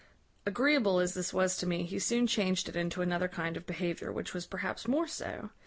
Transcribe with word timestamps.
"Agreeable 0.47 0.99
as 0.99 1.13
this 1.13 1.31
was 1.31 1.55
to 1.55 1.67
me, 1.67 1.83
he 1.85 1.99
soon 1.99 2.25
changed 2.25 2.67
it 2.67 2.75
into 2.75 3.03
another 3.03 3.27
kind 3.27 3.55
of 3.55 3.67
behaviour, 3.67 4.11
which 4.11 4.33
was 4.33 4.47
perhaps 4.47 4.87
more 4.87 5.07
so. 5.07 5.51